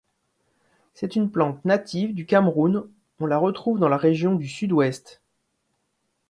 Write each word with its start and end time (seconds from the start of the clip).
C’est 0.95 1.15
une 1.15 1.29
plante 1.29 1.63
native 1.63 2.15
du 2.15 2.25
Cameroun, 2.25 2.89
on 3.19 3.27
la 3.27 3.37
retrouve 3.37 3.77
dans 3.77 3.87
la 3.87 3.97
région 3.97 4.33
du 4.33 4.47
Sud-Ouest. 4.47 5.21